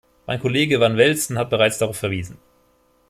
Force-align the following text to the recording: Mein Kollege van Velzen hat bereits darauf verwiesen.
Mein 0.25 0.39
Kollege 0.39 0.79
van 0.79 0.97
Velzen 0.97 1.37
hat 1.37 1.51
bereits 1.51 1.77
darauf 1.77 1.95
verwiesen. 1.97 2.39